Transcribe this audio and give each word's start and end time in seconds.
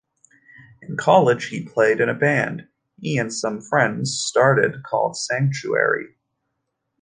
In 0.81 0.97
college, 0.97 1.49
he 1.49 1.63
played 1.63 1.99
in 2.01 2.09
a 2.09 2.15
band 2.15 2.67
he 2.99 3.19
and 3.19 3.31
some 3.31 3.61
friends 3.61 4.17
started 4.19 4.81
called 4.81 5.15
Sanctuary. 5.15 6.15